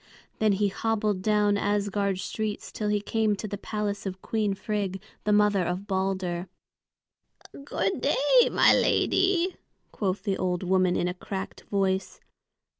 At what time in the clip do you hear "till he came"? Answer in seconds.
2.71-3.35